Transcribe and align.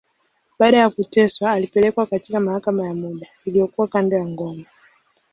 Baada 0.59 0.77
ya 0.77 0.89
kuteswa, 0.89 1.51
alipelekwa 1.51 2.05
katika 2.05 2.39
mahakama 2.39 2.85
ya 2.85 2.93
muda, 2.93 3.27
iliyokuwa 3.45 3.87
kando 3.87 4.17
ya 4.17 4.25
ngome. 4.27 4.65